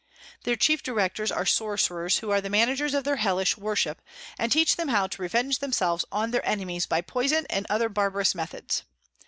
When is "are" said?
1.31-1.45, 2.31-2.41